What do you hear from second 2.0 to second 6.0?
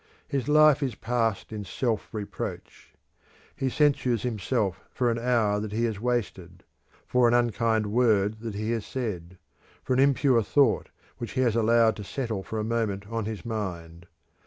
reproach. He censures himself for an hour that he has